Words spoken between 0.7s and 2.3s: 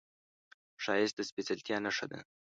ښایست د سپېڅلتیا نښه ده